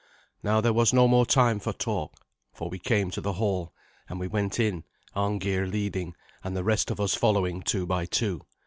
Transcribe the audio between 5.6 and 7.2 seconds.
leading, and the rest of us